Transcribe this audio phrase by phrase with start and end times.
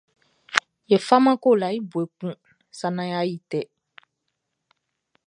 [0.95, 2.33] E faman kolaʼn i bue kun
[2.77, 3.59] sa naan yʼa yi tɛ.